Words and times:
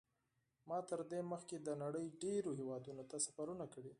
ما 0.69 0.77
تر 0.89 0.99
دې 1.11 1.19
مخکې 1.31 1.55
د 1.59 1.69
نړۍ 1.83 2.05
ډېرو 2.23 2.51
هېوادونو 2.59 3.03
ته 3.09 3.17
سفرونه 3.25 3.65
کړي. 3.73 3.89